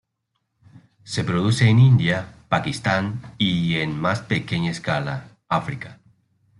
[1.03, 5.99] Se produce en India, Pakistán y, en más pequeña escala, África.